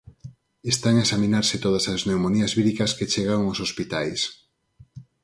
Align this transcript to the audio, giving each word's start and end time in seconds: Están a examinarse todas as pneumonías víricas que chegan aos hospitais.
Están 0.73 0.93
a 0.97 1.03
examinarse 1.05 1.55
todas 1.65 1.85
as 1.93 2.01
pneumonías 2.07 2.55
víricas 2.57 2.95
que 2.97 3.09
chegan 3.13 3.39
aos 3.43 3.59
hospitais. 3.65 4.21